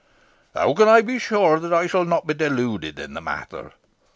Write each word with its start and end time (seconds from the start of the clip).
"How 0.55 0.73
can 0.73 0.87
I 0.87 1.01
be 1.01 1.19
sure 1.19 1.59
that 1.59 1.71
I 1.71 1.85
shall 1.85 2.05
not 2.05 2.25
be 2.25 2.33
deluded 2.33 2.97
in 2.97 3.13
the 3.13 3.21
matter?" 3.21 3.73